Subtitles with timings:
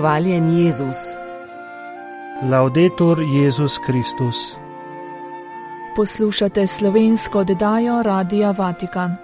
[0.00, 0.96] Hvaljen Jezus.
[2.50, 4.56] Laudetur Jezus Kristus.
[5.96, 9.16] Poslušate slovensko oddajo Radia Vatikan.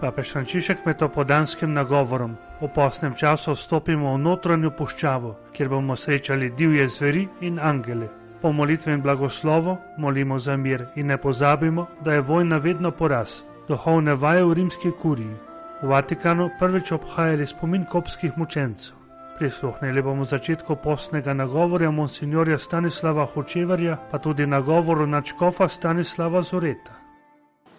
[0.00, 6.50] Papež Frančišek med opodanskim nagovorom v posnem času vstopimo v notranjo puščavo, kjer bomo srečali
[6.50, 8.08] divje zveri in angele.
[8.42, 13.40] Po molitvi in blagoslovu molimo za mir in ne pozabimo, da je vojna vedno poraz.
[13.68, 15.36] Duhovne vaje v rimski kuriji.
[15.82, 18.97] V Vatikanu prvič obhajali spomin kopskih mučencev.
[19.38, 26.98] Prisluhnili bomo začetku postnega nagovorja monsignorja Stanislava Hočevarja, pa tudi nagovoru načkofa Stanislava Zoreta.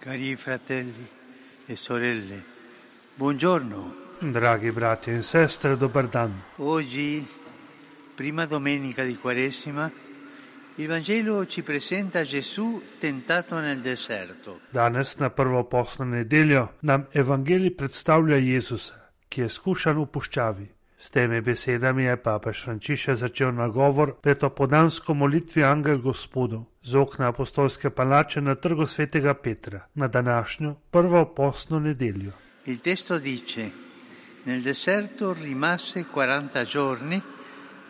[0.03, 1.07] Cari fratelli
[1.67, 2.39] e sorelle,
[3.15, 3.93] buongiorno.
[4.19, 6.31] Dragi brati in sestre, dober dan.
[6.55, 7.27] Oggi,
[8.15, 9.91] prima domenica di Quaresima,
[10.75, 14.59] il Vangelo ci presenta Gesù tentato nel deserto.
[14.69, 20.78] Danes na prvo poslo nedeljo nam evangelij predstavlja Jezusa, ki je skušan v puščavi.
[20.99, 27.29] S temi besedami je papež Frančišek začel nagovor pred opodansko molitvi Angel Gospodu z okna
[27.31, 32.31] apostolske palače na trgu svetega Petra na današnjo prvo poslo nedeljo.
[32.65, 33.69] Il testo dice,
[34.45, 37.21] nel deserto rimase 40 giorni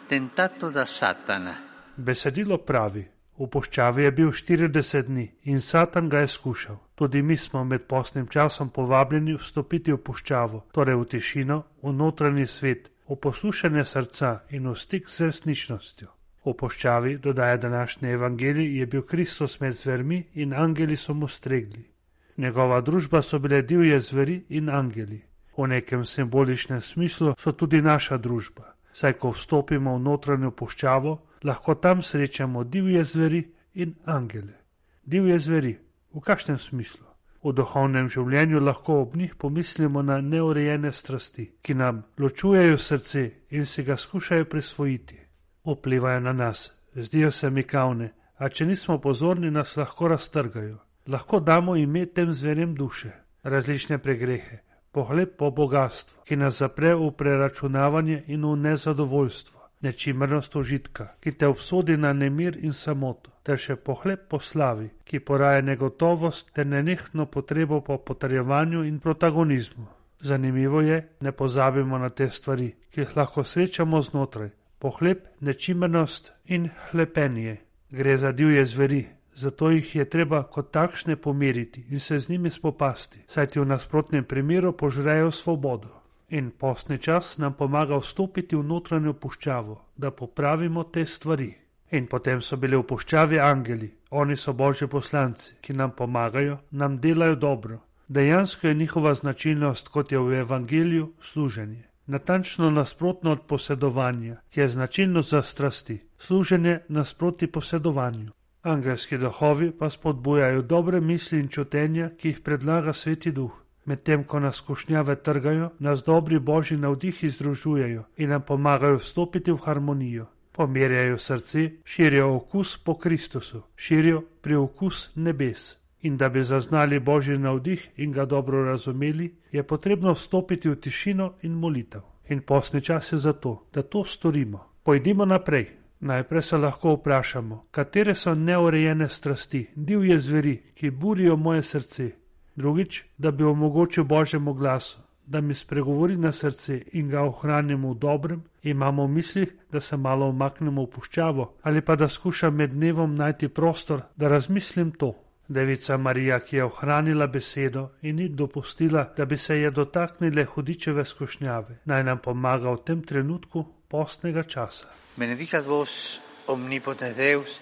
[0.10, 1.56] tentato da Satana.
[1.96, 3.08] Besedilo pravi:
[3.40, 6.78] V puščavi je bil 40 dni in Satan ga je skušal.
[6.96, 12.48] Tudi mi smo med posnim časom povabljeni vstopiti v puščavo, torej v tišino, v notranji
[12.48, 16.08] svet, v poslušanje srca in v stik z resničnostjo.
[16.46, 21.90] V puščavi, dodaja današnji evangelij, je bil Kristus med zvermi in angeli so mu stregli.
[22.38, 25.22] Njegova družba so bile divje zveri in angeli.
[25.58, 31.76] V nekem simboličnem smislu so tudi naša družba, saj ko vstopimo v notranjo puščavo, lahko
[31.76, 33.44] tam srečamo divje zveri
[33.74, 34.56] in angele.
[35.04, 35.78] Divje zveri,
[36.14, 37.09] v kakšnem smislu?
[37.44, 43.66] V duhovnem življenju lahko ob njih pomislimo na neurejene strasti, ki nam ločujejo srce in
[43.66, 45.20] si ga skušajo prisvojiti.
[45.66, 50.78] Vplivajo na nas, zdijo se mi kavne, a če nismo pozorni, nas lahko raztrgajo.
[51.08, 53.12] Lahko damo ime tem zverem duše,
[53.44, 54.60] različne pregrehe,
[54.92, 61.48] pohled po bogatstvu, ki nas zapre v preračunavanje in v nezadovoljstvo nečimrnost užitka, ki te
[61.48, 67.26] obsodi na nemir in samoto, ter še pohleb po slavi, ki poraja negotovost ter nenehno
[67.26, 69.88] potrebo po potrjevanju in protagonizmu.
[70.22, 74.52] Zanimivo je, ne pozabimo na te stvari, ki jih lahko srečamo znotraj.
[74.80, 77.58] Pohleb, nečimrnost in hlepenje.
[77.92, 82.50] Gre za divje zveri, zato jih je treba kot takšne pomiriti in se z njimi
[82.50, 85.99] spopasti, saj ti v nasprotnem primeru požrejo svobodo.
[86.30, 91.50] In postni čas nam pomaga vstopiti v notranjo puščavo, da popravimo te stvari.
[91.92, 97.00] In potem so bili v puščavi angeli, oni so božji poslanci, ki nam pomagajo, nam
[97.02, 97.80] delajo dobro.
[98.08, 101.84] Dejansko je njihova značilnost, kot je v evangeliju, služenje.
[102.06, 108.32] Natančno nasprotno od posedovanja, ki je značilnost za strasti, služenje nasproti posedovanju.
[108.62, 113.52] Angelski duhovi pa spodbujajo dobre misli in čutenja, ki jih predlaga sveti duh.
[113.90, 119.58] Medtem ko nas skušnjave trgajo, nas dobri božji navdihi združujejo in nam pomagajo vstopiti v
[119.64, 120.26] harmonijo.
[120.52, 125.76] Pomirjajo srce, širijo okus po Kristusu, širijo pri okus nebes.
[126.02, 131.34] In da bi zaznali božji navdih in ga dobro razumeli, je potrebno vstopiti v tišino
[131.42, 132.02] in molitev.
[132.30, 134.66] In posni čas je zato, da to storimo.
[134.84, 135.68] Pojdimo naprej.
[136.00, 142.12] Najprej se lahko vprašamo, katere so neurejene strasti, divje zveri, ki burijo moje srce,
[142.60, 148.00] Drugič, da bi omogočil Božjemu glasu, da mi spregovori na srce in ga ohranimo v
[148.00, 152.74] dobrem, imamo v mislih, da se malo omaknemo v puščavo ali pa da skušam med
[152.76, 155.14] dnevom najti prostor, da razmislim to.
[155.48, 161.06] Devica Marija, ki je ohranila besedo in ni dopustila, da bi se je dotaknile hudičeve
[161.06, 164.92] skušnjave, naj nam pomaga v tem trenutku postnega časa.
[165.16, 167.60] Benedicat vos omnipotens Deus,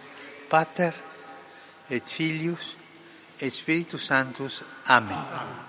[0.50, 0.94] Pater
[1.90, 2.76] et Filius
[3.40, 4.64] et Spiritus Sanctus.
[4.86, 5.66] Amen.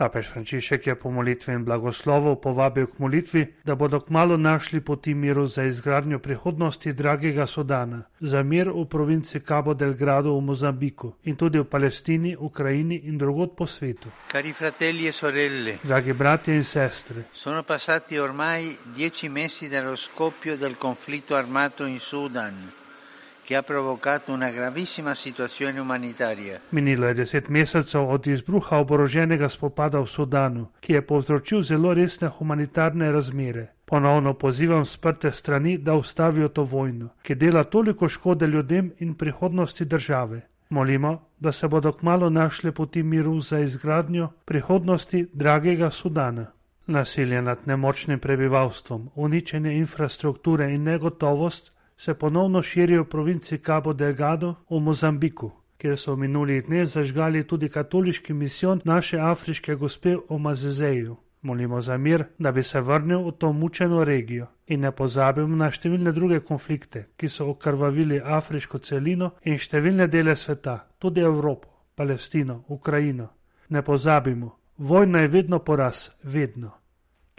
[0.00, 5.12] Papež Frančišek je po molitvi in blagoslovu povabil k molitvi, da bodo kmalo našli poti
[5.14, 11.36] miru za izgradnjo prihodnosti dragega Sodana, za mir v provinci Cabo Delgado v Mozambiku in
[11.36, 14.08] tudi v Palestini, Ukrajini in drugod po svetu.
[14.32, 20.56] Cari fratelli e sorelle, Dragi bratje in sestre, sono passati ormai dieci mesi dallo scoppio
[20.56, 22.79] del conflitto armato in Sudan,
[23.50, 26.60] che ha provocato una gravissima situazione umanitaria.
[26.70, 32.28] minilo je deset mesecev od izbruha oboroženega spopada v Sudanu, ki je povzročil zelo resne
[32.28, 33.66] humanitarne razmere.
[33.84, 39.84] Ponovno pozivam sprte strani, da ustavijo to vojno, ki dela toliko škode ljudem in prihodnosti
[39.84, 40.40] države.
[40.68, 46.46] Molimo, da se bodo kmalo našle poti miru za izgradnjo prihodnosti dragega Sudana.
[46.86, 54.54] Nasilje nad nemočnim prebivalstvom, uničenje infrastrukture in negotovost se ponovno širijo v provinci Cabo Delgado
[54.70, 60.38] v Mozambiku, kjer so v minulih dneh zažgali tudi katoliški misijon naše afriške gospe o
[60.38, 61.16] Mazezeju.
[61.42, 65.68] Molimo za mir, da bi se vrnil v to mučeno regijo in ne pozabimo na
[65.70, 72.64] številne druge konflikte, ki so okrvavili afriško celino in številne dele sveta, tudi Evropo, Palestino,
[72.68, 73.28] Ukrajino.
[73.68, 76.79] Ne pozabimo, vojna je vedno poraz, vedno.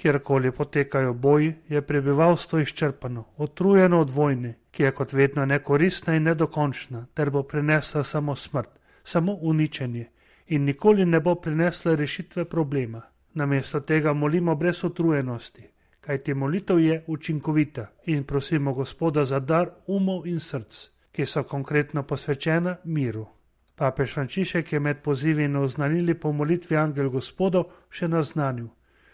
[0.01, 6.23] Kjerkoli potekajo boji, je prebivalstvo izčrpano, otrujeno od vojne, ki je kot vedno nekoristna in
[6.23, 8.69] nedokončna, ter bo prinesla samo smrt,
[9.03, 10.07] samo uničenje
[10.47, 13.01] in nikoli ne bo prinesla rešitve problema.
[13.33, 15.63] Namesto tega molimo brez utrujenosti,
[16.01, 22.03] kajti molitev je učinkovita in prosimo Gospoda za dar umov in src, ki so konkretno
[22.03, 23.27] posvečena miru.
[23.75, 28.67] Papež Frančišek je med pozivi in oznanili po molitvi Angel Gospodov še naznanil.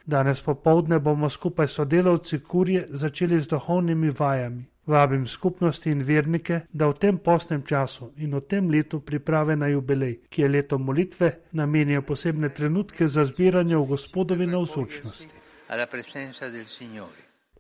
[0.07, 4.63] Danes popovdne bomo skupaj s sodelavci kurje začeli z duhovnimi vajami.
[4.86, 9.68] Vabim skupnosti in vernike, da v tem postnem času in v tem letu priprave na
[9.68, 15.33] jubilej, ki je leto molitve, namenijo posebne trenutke za zbiranje v gospodovi navzočnosti.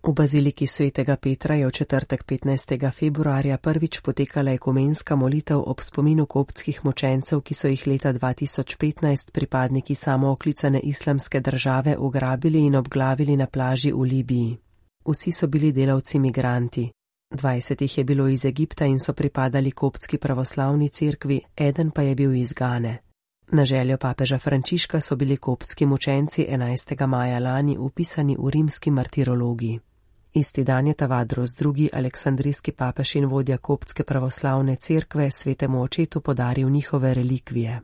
[0.07, 2.91] V baziliki svetega Petra je v četrtek 15.
[2.91, 9.95] februarja prvič potekala ekumenska molitev ob spominu koptskih močencev, ki so jih leta 2015 pripadniki
[9.95, 14.57] samooklicane islamske države ugrabili in obglavili na plaži v Libiji.
[15.05, 16.91] Vsi so bili delavci migranti.
[17.31, 22.15] 20 jih je bilo iz Egipta in so pripadali koptski pravoslavni cerkvi, eden pa je
[22.15, 22.97] bil iz Gane.
[23.51, 27.07] Na željo papeža Frančiška so bili koptski mučenci 11.
[27.07, 29.79] maja lani upisani v rimski martirologiji.
[30.37, 31.89] Isti dan je Tavadros II.
[31.93, 37.81] aleksandrijski papež in vodja koptske pravoslavne cerkve svetemu očetu podaril njihove relikvije.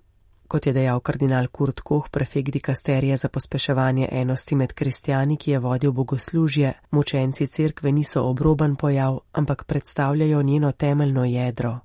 [0.48, 5.60] Kot je dejal kardinal Kurt Koh, prefekt dikasterije za pospeševanje enosti med kristijani, ki je
[5.60, 11.80] vodil bogoslužje, mučenci cerkve niso obroban pojav, ampak predstavljajo njeno temeljno jedro.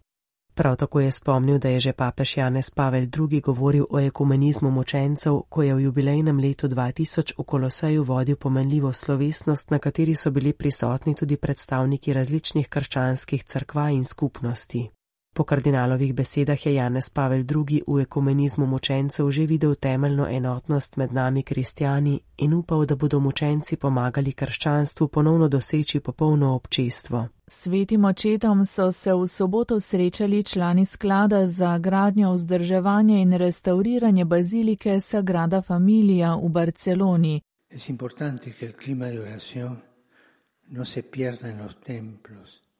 [0.58, 3.40] Prav tako je spomnil, da je že papež Janez Pavel II.
[3.40, 9.70] govoril o ekumenizmu mučencev, ko je v jubilejnem letu 2000 v Koloseju vodil pomenljivo slovesnost,
[9.70, 14.97] na kateri so bili prisotni tudi predstavniki različnih krščanskih crkva in skupnosti.
[15.34, 17.82] Po kardinalovih besedah je Janez Pavel II.
[17.86, 23.76] v ekumenizmu mučencev že videl temeljno enotnost med nami kristijani in upal, da bodo mučenci
[23.76, 27.28] pomagali krščanstvu ponovno doseči popolno občestvo.
[27.46, 35.00] Svetim očetom so se v soboto srečali člani sklada za gradnjo, vzdrževanje in restauriranje bazilike
[35.00, 37.40] Sagrada Familia v Barceloni.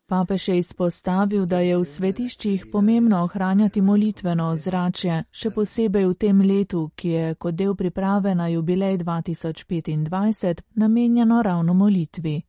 [0.09, 6.41] Papež je izpostavil, da je v svetiščih pomembno ohranjati molitveno ozračje, še posebej v tem
[6.41, 12.41] letu, ki je kot del priprave na jubilej 2025 namenjeno ravno molitvi.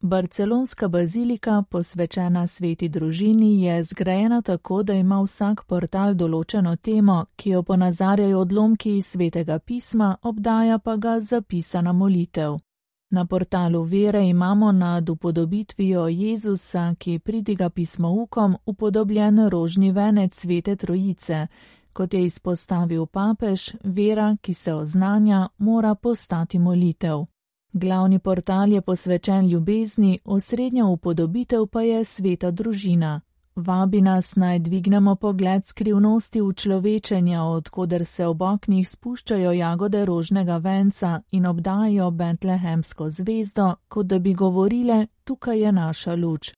[0.00, 7.56] Barcelonska bazilika, posvečena sveti družini, je zgrajena tako, da ima vsak portal določeno temo, ki
[7.56, 12.60] jo ponazarjajo odlomki iz svetega pisma, obdaja pa ga zapisana molitev.
[13.10, 21.46] Na portalu vere imamo nad upodobitvijo Jezusa, ki pridiga pismoukom, upodobljen rožni venec svete trojice.
[21.92, 27.24] Kot je izpostavil papež, vera, ki se oznanja, mora postati molitev.
[27.72, 33.20] Glavni portal je posvečen ljubezni, osrednja upodobitev pa je sveta družina.
[33.58, 41.20] Vabi nas naj dvignemo pogled skrivnosti učlovečenja, odkuder se ob oknih spuščajo jagode rožnega venca
[41.30, 46.52] in obdajo Betlehemsko zvezdo, kot da bi govorile: Tukaj je naša luč.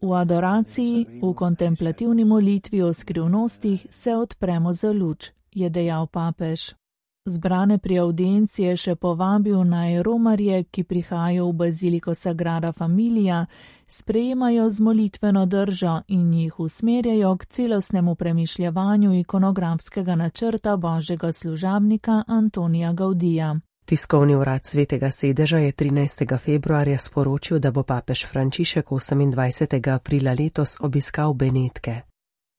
[0.00, 6.83] V adoraciji, v kontemplativni molitvi o skrivnostih se odpremo za luč, je dejal papež.
[7.26, 13.46] Zbrane pri audienci je še povabil naj romarje, ki prihajajo v baziliko Sagrada Familia,
[13.88, 22.92] sprejemajo z molitveno držo in jih usmerjajo k celostnemu premišljavanju ikonografskega načrta božjega služabnika Antonija
[22.92, 23.56] Gaudija.
[23.84, 26.38] Tiskovni urad svetega sedeža je 13.
[26.38, 29.94] februarja sporočil, da bo papež Frančišek 28.
[29.94, 32.02] aprila letos obiskal Benetke.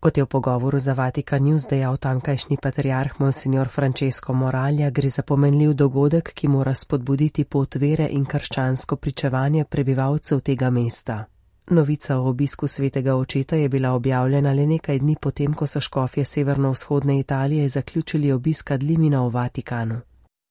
[0.06, 5.24] Kot je v pogovoru za Vatikan News dejal tankajšnji patriarh Monsignor Francesco Moralja, gre za
[5.26, 11.26] pomenljiv dogodek, ki mora spodbuditi pot vere in krščansko pričevanje prebivalcev tega mesta.
[11.70, 16.26] Novica o obisku svetega očeta je bila objavljena le nekaj dni potem, ko so škofje
[16.26, 20.02] severno-vzhodne Italije zaključili obiska Dlimina v Vatikanu.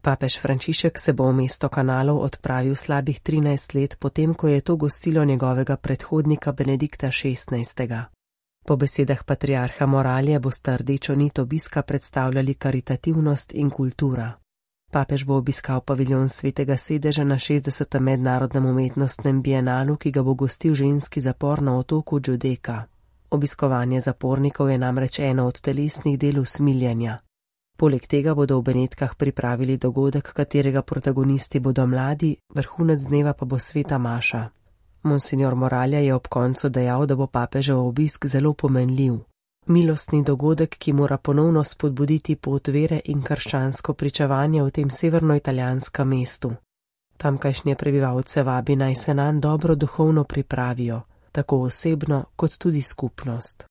[0.03, 4.77] Papež Frančišek se bo v mesto kanalov odpravil slabih 13 let potem, ko je to
[4.77, 8.14] gostilo njegovega predhodnika Benedikta XVI.
[8.67, 14.33] Po besedah patriarha Moralja bosta rdečo nit obiska predstavljali karitativnost in kultura.
[14.93, 18.01] Papež bo obiskal paviljon svetega sedeža na 60.
[18.01, 22.85] mednarodnem umetnostnem bienalu, ki ga bo gostil ženski zapor na otoku Džudeka.
[23.31, 27.19] Obiskovanje zapornikov je namreč eno od telesnih del usmiljanja.
[27.77, 33.59] Poleg tega bodo v Benetkah pripravili dogodek, katerega protagonisti bodo mladi, vrhunec dneva pa bo
[33.59, 34.49] sveta Maša.
[35.05, 39.19] Monsignor Moralja je ob koncu dejal, da bo papežev obisk zelo pomenljiv.
[39.67, 46.53] Milostni dogodek, ki mora ponovno spodbuditi pot vere in krščansko pričevanje v tem severnoitalijanskem mestu.
[47.17, 51.01] Tamkajšnje prebivalce vabi naj se nam dobro duhovno pripravijo,
[51.33, 53.65] tako osebno kot tudi skupnost.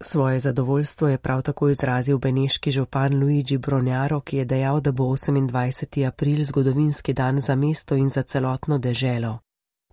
[0.00, 5.04] Svoje zadovoljstvo je prav tako izrazil beneški župan Luigi Bronjaro, ki je dejal, da bo
[5.04, 6.06] 28.
[6.06, 9.38] april zgodovinski dan za mesto in za celotno deželo.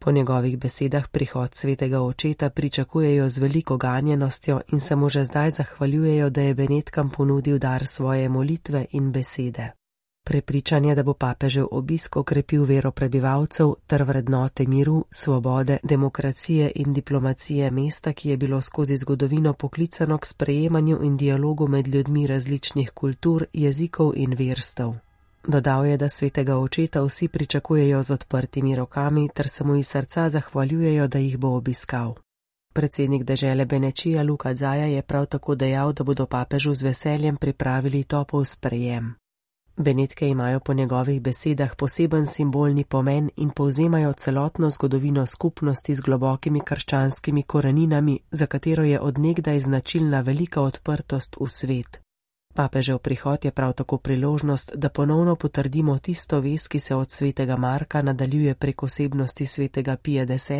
[0.03, 5.49] Po njegovih besedah prihod svetega očeta pričakujejo z veliko ganjenostjo in se mu že zdaj
[5.49, 9.71] zahvaljujejo, da je Benetkam ponudil dar svoje molitve in besede.
[10.25, 17.71] Prepričanje, da bo papežev obisk okrepil vero prebivalcev ter vrednote miru, svobode, demokracije in diplomacije
[17.71, 23.45] mesta, ki je bilo skozi zgodovino poklicano k sprejemanju in dialogu med ljudmi različnih kultur,
[23.53, 24.93] jezikov in verstev.
[25.47, 30.29] Dodal je, da svetega očeta vsi pričakujejo z odprtimi rokami ter se mu iz srca
[30.29, 32.15] zahvaljujejo, da jih bo obiskal.
[32.73, 38.03] Predsednik dežele Benečija Luka Zaja je prav tako dejal, da bodo papežu z veseljem pripravili
[38.03, 39.15] topov sprejem.
[39.77, 46.61] Benetke imajo po njegovih besedah poseben simbolni pomen in povzemajo celotno zgodovino skupnosti z globokimi
[46.65, 52.02] krščanskimi koreninami, za katero je odnegdaj značilna velika odprtost v svet.
[52.53, 57.55] Papežev prihod je prav tako priložnost, da ponovno potrdimo tisto ves, ki se od svetega
[57.55, 60.51] Marka nadaljuje prek osebnosti svetega Pija X,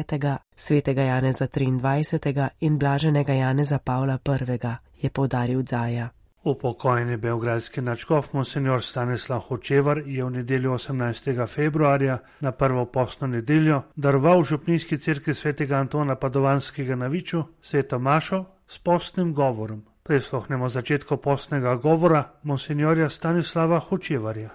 [0.56, 2.50] svetega Janeza 23.
[2.60, 4.60] in blaženega Janeza Pavla I.,
[5.02, 6.10] je povdaril Dzaja.
[6.44, 11.48] Upokojeni belgradski načkov monsignor Stanislav Hočevar je v nedeljo 18.
[11.48, 18.00] februarja na prvo postno nedeljo darval v župnijski crkvi svetega Antona Padovanskega na Viču sveto
[18.00, 19.93] Mašo s postnim govorom.
[20.04, 24.50] Prisluhnemo začetku postnega govora monsignorja Stanislava Hočevarja.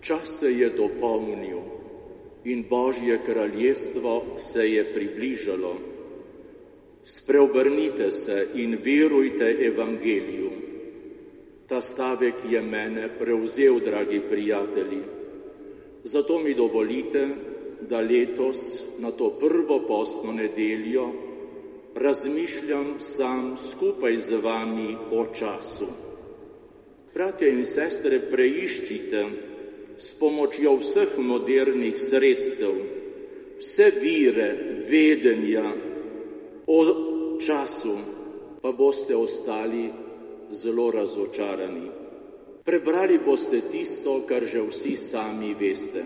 [0.00, 1.58] Čas se je dopolnil
[2.44, 5.74] in Božje kraljestvo se je približalo.
[7.02, 10.50] Spreobrnite se in verujte evangeliju.
[11.66, 15.02] Ta stavek je mene prevzel, dragi prijatelji.
[16.04, 17.28] Zato mi dovolite,
[17.90, 21.31] da letos na to prvo postno nedeljo
[21.94, 25.86] razmišljam sam skupaj z vami o času.
[27.14, 29.24] Bratje in sestre, preiščite
[29.98, 32.78] s pomočjo vseh modernih sredstev
[33.58, 34.48] vse vire
[34.88, 35.72] vedenja
[36.66, 36.78] o
[37.38, 37.96] času,
[38.62, 39.90] pa boste ostali
[40.50, 41.90] zelo razočarani.
[42.64, 46.02] Prebrali boste tisto, kar že vsi sami veste,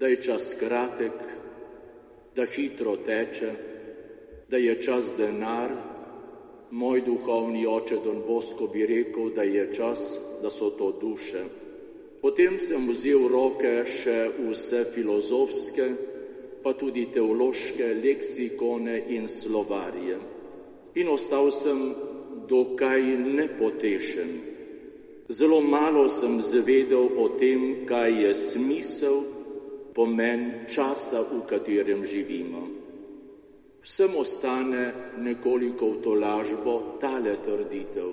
[0.00, 1.12] da je čas kratek,
[2.36, 3.75] da hitro teče,
[4.48, 5.70] da je čas denar.
[6.70, 11.44] Moj duhovni oče Don Bosko bi rekel, da je čas, da so to duše.
[12.22, 15.86] Potem sem vzel v roke še vse filozofske,
[16.62, 20.18] pa tudi teološke leksikone in slovarje.
[20.98, 21.94] In ostal sem
[22.48, 24.30] dokaj nepotešen.
[25.28, 29.22] Zelo malo sem zvedel o tem, kaj je smisel,
[29.94, 32.75] pomen časa, v katerem živimo.
[33.86, 38.10] Vsem ostane nekoliko v tolažbo tale trditev.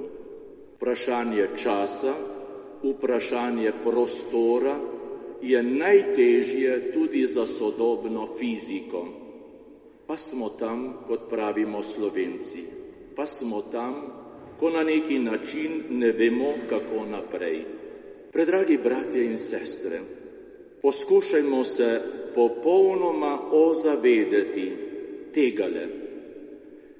[0.77, 2.13] Vprašanje časa,
[2.83, 4.77] vprašanje prostora
[5.41, 9.01] je najtežje tudi za sodobno fiziko.
[10.05, 12.61] Pa smo tam, kot pravimo slovenci,
[13.17, 13.97] pa smo tam,
[14.61, 17.65] ko na neki način ne vemo, kako naprej.
[18.29, 20.05] Predragi bratje in sestre,
[20.81, 22.01] poskušajmo se
[22.35, 24.82] popolnoma ozavedeti
[25.33, 25.85] tegale.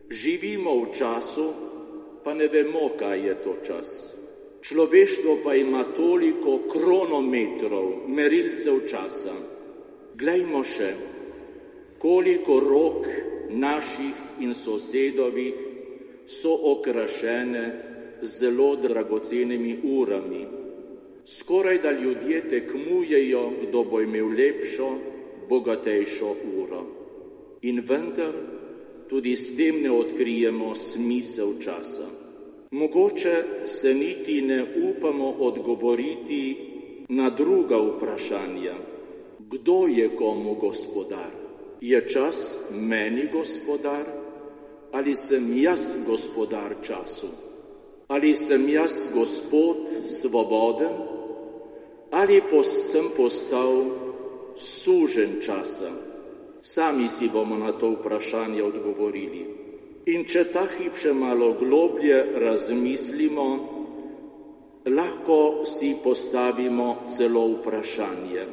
[0.10, 1.48] Živimo v času,
[2.24, 3.90] pa ne vemo, kaj je to čas.
[4.64, 9.36] Človeštvo pa ima toliko kronometrov, merilcev časa.
[10.16, 10.92] Glejmo še,
[12.00, 13.08] koliko rok
[13.50, 15.56] naših in sosedovih
[16.28, 17.66] so okrašene
[18.22, 20.48] zelo dragocenimi urami.
[21.26, 24.90] Skoraj da ljudje tekmujejo, kdo bo imel lepšo,
[25.50, 27.03] bogatejšo uro.
[27.64, 28.34] In vendar
[29.10, 32.08] tudi s tem ne odkrijemo smisel časa.
[32.72, 36.58] Mogoče se niti ne upamo odgovoriti
[37.10, 38.76] na druga vprašanja.
[39.40, 41.32] Kdo je komu gospodar?
[41.82, 44.24] Je čas meni gospodar?
[44.94, 47.28] ali sem jaz gospodar času,
[48.08, 50.94] ali sem jaz gospod svoboden,
[52.12, 53.86] ali sem postal
[54.56, 56.13] sužen časa.
[56.64, 59.44] Sami si bomo na to vprašanje odgovorili.
[60.16, 63.48] In če ta hip še malo globlje razmislimo,
[64.88, 68.48] lahko si postavimo celo vprašanje,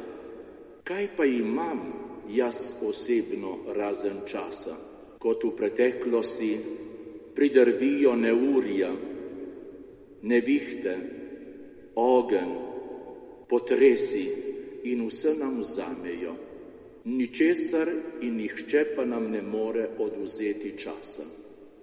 [0.83, 1.79] kaj pa imam
[2.27, 4.75] jaz osebno razen časa,
[5.15, 6.51] kot v preteklosti
[7.35, 8.91] pridrvijo neurja,
[10.27, 10.95] nevihte,
[11.95, 12.55] ogen,
[13.47, 14.27] potresi
[14.91, 16.50] in vse nam vzamejo.
[17.05, 17.89] Ničesar
[18.21, 21.23] in nihče pa nam ne more oduzeti časa.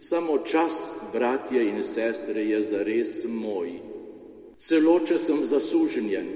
[0.00, 3.72] Samo čas, bratje in sestre, je zares moj.
[4.58, 6.28] Celo, če sem zasuženjen,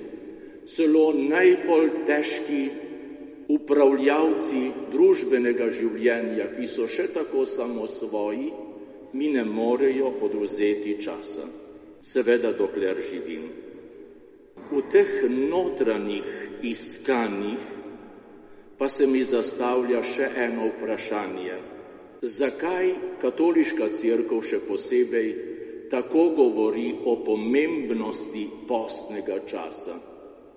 [0.67, 2.63] celo najbolj težki
[3.55, 8.51] upravljavci družbenega življenja, ki so še tako samo svoji,
[9.13, 11.47] mi ne morejo oduzeti časa.
[12.03, 13.47] Seveda, dokler živim.
[14.73, 16.27] V teh notranjih
[16.67, 17.82] iskanjih
[18.83, 21.57] pa se mi zastavlja še eno vprašanje.
[22.37, 22.89] Zakaj
[23.23, 25.29] katoliška crkva še posebej
[25.93, 29.95] tako govori o pomembnosti postnega časa?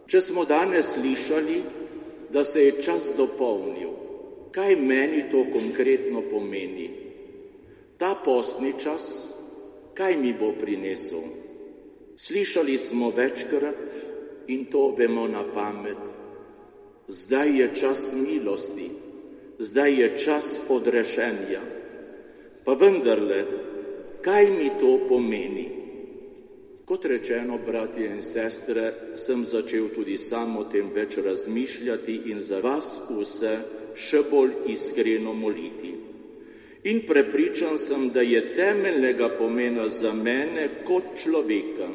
[0.09, 1.59] Če smo danes slišali,
[2.33, 3.93] da se je čas dopolnil,
[4.57, 6.89] kaj meni to konkretno pomeni?
[8.01, 9.29] Ta postni čas,
[9.93, 11.29] kaj mi bo prinesel?
[12.17, 16.24] Slišali smo večkrat in to vemo na pamet.
[17.07, 19.05] Zdaj je čas milosti
[19.59, 21.61] zdaj je čas odrešenja.
[22.65, 23.45] Pa vendarle,
[24.21, 25.69] kaj mi to pomeni?
[26.85, 32.59] Kot rečeno, bratje in sestre, sem začel tudi sam o tem več razmišljati in za
[32.61, 33.55] vas vse
[33.95, 35.93] še bolj iskreno moliti.
[36.85, 41.89] In prepričan sem, da je temeljnega pomena za mene kot človeka,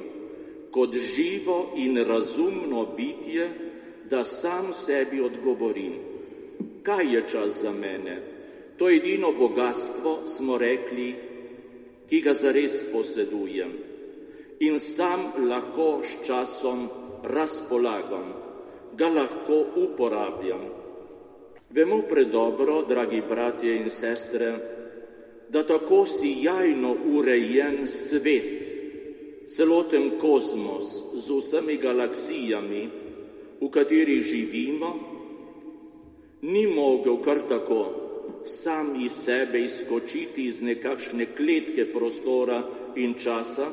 [0.75, 3.70] kot živo in razumno bitje,
[4.11, 6.11] da sam sebi odgovorim
[6.83, 8.23] kaj je čas za mene?
[8.77, 11.15] To edino bogatstvo, smo rekli,
[12.09, 13.73] ki ga zares posedujem
[14.61, 16.89] in sam lahko s časom
[17.23, 18.33] razpolagam,
[18.97, 20.65] ga lahko uporabljam.
[21.71, 24.59] Vemo predobro, dragi bratje in sestre,
[25.49, 28.65] da tako sijajno urejen svet,
[29.47, 32.89] celoten kozmos z vsemi galaksijami,
[33.61, 34.91] v kateri živimo,
[36.43, 37.83] ni mogel kar tako
[38.45, 42.63] sam iz sebe izskočiti iz nekakšne kletke prostora
[42.97, 43.67] in časa,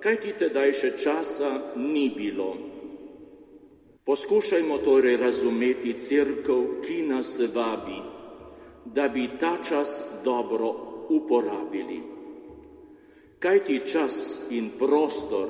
[0.00, 2.56] kaj ti tedaj še časa ni bilo.
[4.04, 8.00] Poskušajmo torej razumeti crkv, ki nas vabi,
[8.84, 10.74] da bi ta čas dobro
[11.10, 12.00] uporabili.
[13.38, 15.48] Kaj ti čas in prostor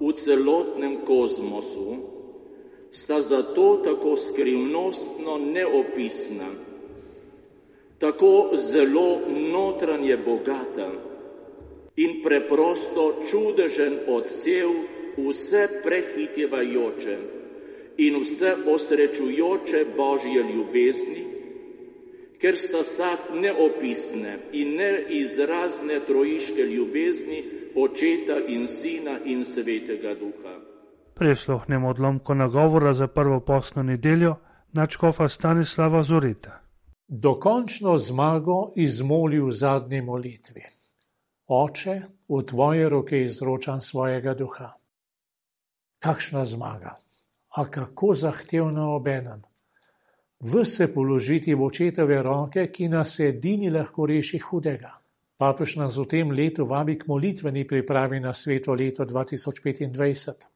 [0.00, 2.15] v celotnem kozmosu
[2.96, 6.48] sta zato tako skrivnostno neopisna,
[7.98, 10.92] tako zelo notranje bogata
[11.96, 14.68] in preprosto čudežen odsev
[15.16, 17.18] vse prehitjevajoče
[17.96, 21.24] in vse osrečujoče božje ljubezni,
[22.38, 30.75] ker sta sad neopisne in neizrazne trojiške ljubezni očeta in sina in svetega duha
[31.18, 34.36] prisluhnemo odlomku nagovora za prvo posno nedeljo
[34.72, 36.60] načkofa Stanislava Zorita.
[37.08, 40.62] Dokončno zmago izmoli v zadnji molitvi.
[41.46, 44.72] Oče, v tvoje roke izročam svojega duha.
[45.98, 46.96] Kakšna zmaga,
[47.48, 49.42] a kako zahtevna obenem.
[50.40, 54.92] Vse položiti v očetove roke, ki nas edini lahko reši hudega.
[55.38, 60.55] Papež nas v tem letu vabi k molitveni pripravi na sveto leto 2025.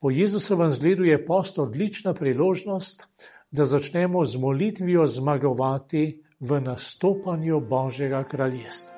[0.00, 3.08] Po Jezusovem zgledu je post odlična priložnost,
[3.50, 8.96] da začnemo z molitvijo zmagovati v nastopanju Božjega kraljestva.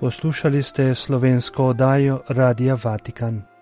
[0.00, 3.57] Poslušali ste slovensko oddajo Radia Vatikan.